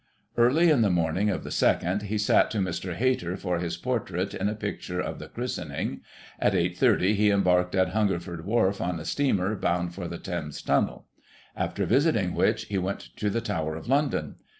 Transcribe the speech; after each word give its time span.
Early 0.35 0.71
in 0.71 0.81
the 0.81 0.89
morning 0.89 1.29
of 1.29 1.43
the 1.43 1.51
2nd, 1.51 2.01
he 2.01 2.17
sat 2.17 2.49
to 2.49 2.57
Mr. 2.57 2.95
Hayter 2.95 3.37
for 3.37 3.59
his 3.59 3.77
portrait 3.77 4.33
in 4.33 4.49
a 4.49 4.55
picture 4.55 4.99
of 4.99 5.19
the 5.19 5.27
Christening. 5.27 6.01
At 6.39 6.53
8.30 6.53 7.13
he 7.13 7.29
embarked 7.29 7.75
at 7.75 7.89
Hungerford 7.89 8.43
Wharf, 8.43 8.81
on 8.81 8.99
a 8.99 9.05
steamer, 9.05 9.55
bound 9.55 9.93
for 9.93 10.07
the 10.07 10.17
Thames 10.17 10.59
Tunnel; 10.63 11.05
after 11.55 11.85
visiting 11.85 12.33
which, 12.33 12.65
he 12.65 12.79
went 12.79 13.15
to 13.17 13.29
the 13.29 13.41
Tower 13.41 13.75
of 13.75 13.87
London. 13.87 14.37